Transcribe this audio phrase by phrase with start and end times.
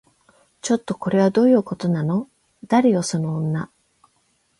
[0.63, 2.27] ちょっと、これはどういうことなの？
[2.65, 3.69] 誰よその女